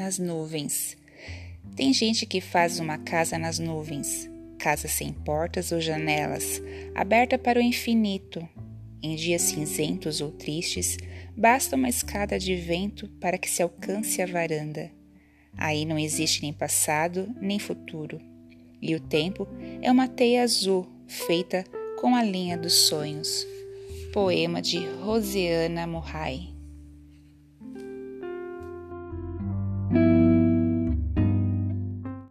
[0.00, 0.96] nas nuvens.
[1.76, 6.62] Tem gente que faz uma casa nas nuvens, casa sem portas ou janelas,
[6.94, 8.48] aberta para o infinito.
[9.02, 10.96] Em dias cinzentos ou tristes,
[11.36, 14.90] basta uma escada de vento para que se alcance a varanda.
[15.54, 18.18] Aí não existe nem passado nem futuro.
[18.80, 19.46] E o tempo
[19.82, 21.62] é uma teia azul feita
[22.00, 23.46] com a linha dos sonhos.
[24.14, 26.59] Poema de Rosiana Murray.